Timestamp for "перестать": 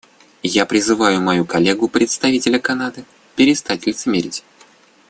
3.35-3.85